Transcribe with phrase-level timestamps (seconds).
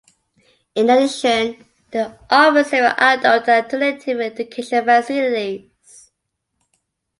[0.73, 6.09] In addition, they offer several adult and alternative education facilities.